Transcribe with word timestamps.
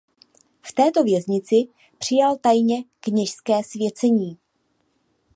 V 0.61 0.73
této 0.73 1.03
věznici 1.03 1.55
přijal 1.97 2.35
tajně 2.37 2.83
kněžské 2.99 3.63
svěcení. 3.63 4.37